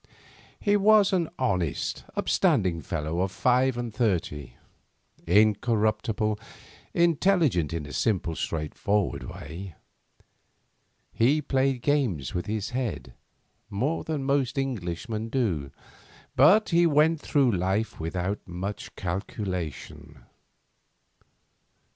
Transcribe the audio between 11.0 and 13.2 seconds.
He played games with his head,